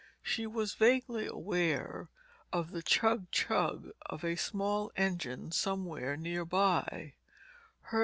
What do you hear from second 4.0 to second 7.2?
of a small engine somewhere near by.